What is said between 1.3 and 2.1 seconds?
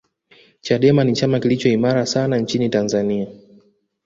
kilicho imara